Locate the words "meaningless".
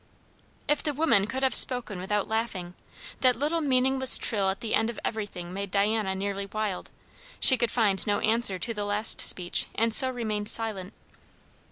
3.61-4.17